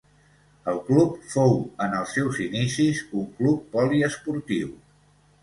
[0.71, 1.53] El club fou
[1.87, 4.75] en els seus inicis un club poliesportiu.